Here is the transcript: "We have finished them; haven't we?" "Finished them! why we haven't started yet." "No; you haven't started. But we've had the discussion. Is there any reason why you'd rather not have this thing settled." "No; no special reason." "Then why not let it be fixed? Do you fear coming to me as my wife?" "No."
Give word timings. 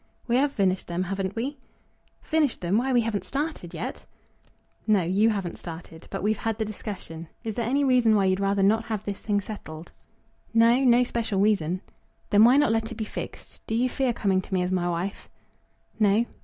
"We 0.25 0.37
have 0.37 0.51
finished 0.51 0.87
them; 0.87 1.03
haven't 1.03 1.35
we?" 1.35 1.59
"Finished 2.23 2.61
them! 2.61 2.79
why 2.79 2.91
we 2.91 3.01
haven't 3.01 3.23
started 3.23 3.71
yet." 3.71 4.07
"No; 4.87 5.03
you 5.03 5.29
haven't 5.29 5.59
started. 5.59 6.07
But 6.09 6.23
we've 6.23 6.39
had 6.39 6.57
the 6.57 6.65
discussion. 6.65 7.27
Is 7.43 7.53
there 7.53 7.69
any 7.69 7.83
reason 7.83 8.15
why 8.15 8.25
you'd 8.25 8.39
rather 8.39 8.63
not 8.63 8.85
have 8.85 9.05
this 9.05 9.21
thing 9.21 9.41
settled." 9.41 9.91
"No; 10.55 10.83
no 10.83 11.03
special 11.03 11.39
reason." 11.39 11.81
"Then 12.31 12.45
why 12.45 12.57
not 12.57 12.71
let 12.71 12.91
it 12.91 12.95
be 12.95 13.05
fixed? 13.05 13.61
Do 13.67 13.75
you 13.75 13.89
fear 13.89 14.11
coming 14.11 14.41
to 14.41 14.53
me 14.55 14.63
as 14.63 14.71
my 14.71 14.89
wife?" 14.89 15.29
"No." 15.99 16.25